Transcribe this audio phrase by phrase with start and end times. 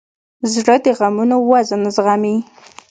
[0.53, 2.35] زړه د غمونو وزن زغمي.